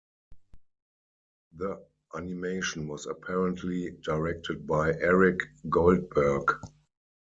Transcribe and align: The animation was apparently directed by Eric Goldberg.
The 1.55 1.85
animation 2.15 2.87
was 2.87 3.05
apparently 3.05 3.91
directed 4.03 4.65
by 4.65 4.93
Eric 4.95 5.41
Goldberg. 5.69 6.55